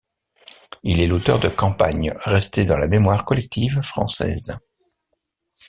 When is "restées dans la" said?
2.25-2.87